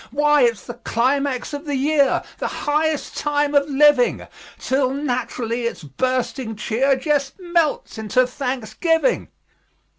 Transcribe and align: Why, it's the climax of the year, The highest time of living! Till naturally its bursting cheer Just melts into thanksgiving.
Why, 0.09 0.41
it's 0.41 0.63
the 0.65 0.73
climax 0.73 1.53
of 1.53 1.65
the 1.65 1.75
year, 1.75 2.23
The 2.39 2.47
highest 2.65 3.15
time 3.17 3.53
of 3.53 3.69
living! 3.69 4.25
Till 4.57 4.89
naturally 4.95 5.65
its 5.67 5.83
bursting 5.83 6.55
cheer 6.55 6.95
Just 6.95 7.39
melts 7.39 7.99
into 7.99 8.25
thanksgiving. 8.25 9.27